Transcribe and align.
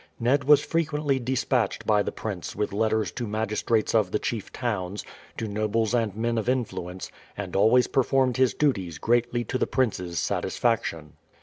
Ned 0.19 0.45
was 0.45 0.65
frequently 0.65 1.19
despatched 1.19 1.85
by 1.85 2.01
the 2.01 2.11
prince 2.11 2.55
with 2.55 2.73
letters 2.73 3.11
to 3.11 3.27
magistrates 3.27 3.93
of 3.93 4.09
the 4.09 4.17
chief 4.17 4.51
towns, 4.51 5.05
to 5.37 5.47
nobles 5.47 5.93
and 5.93 6.15
men 6.15 6.39
of 6.39 6.49
influence, 6.49 7.11
and 7.37 7.55
always 7.55 7.85
performed 7.85 8.37
his 8.37 8.55
duties 8.55 8.97
greatly 8.97 9.43
to 9.43 9.59
the 9.59 9.67
prince's 9.67 10.17
satisfaction. 10.17 11.13